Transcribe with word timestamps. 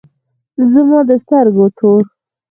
زما 0.73 0.99
د 1.09 1.11
سترگو 1.23 1.65
تور 1.77 2.03